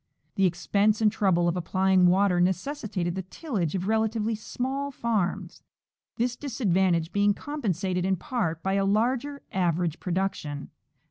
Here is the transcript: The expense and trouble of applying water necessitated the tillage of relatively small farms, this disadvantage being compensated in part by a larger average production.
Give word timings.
The 0.33 0.47
expense 0.47 0.99
and 0.99 1.11
trouble 1.11 1.47
of 1.47 1.55
applying 1.55 2.07
water 2.07 2.41
necessitated 2.41 3.13
the 3.13 3.21
tillage 3.21 3.75
of 3.75 3.87
relatively 3.87 4.33
small 4.33 4.89
farms, 4.89 5.61
this 6.15 6.35
disadvantage 6.35 7.11
being 7.13 7.35
compensated 7.35 8.03
in 8.03 8.15
part 8.15 8.63
by 8.63 8.73
a 8.73 8.83
larger 8.85 9.43
average 9.51 9.99
production. 9.99 10.71